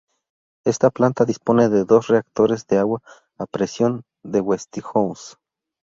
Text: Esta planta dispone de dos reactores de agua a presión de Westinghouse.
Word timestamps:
Esta 0.65 0.89
planta 0.89 1.25
dispone 1.25 1.69
de 1.69 1.85
dos 1.85 2.07
reactores 2.07 2.65
de 2.65 2.79
agua 2.79 3.03
a 3.37 3.45
presión 3.45 4.01
de 4.23 4.41
Westinghouse. 4.41 5.37